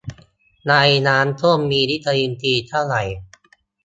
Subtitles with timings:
[0.67, 0.73] ใน
[1.07, 2.95] น้ำส้มมีวิตามินซีเท่าไร